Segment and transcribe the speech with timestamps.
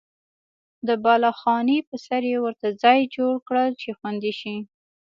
[0.87, 4.55] د بالاخانې په سر یې ورته ځای جوړ کړل چې خوندي شي.